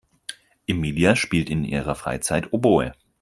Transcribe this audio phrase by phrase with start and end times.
[0.65, 2.93] Emilia spielt in ihrer Freizeit Oboe.